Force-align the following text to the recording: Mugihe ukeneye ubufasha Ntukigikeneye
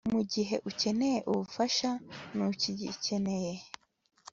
Mugihe 0.13 0.55
ukeneye 0.69 1.19
ubufasha 1.31 1.89
Ntukigikeneye 2.33 3.53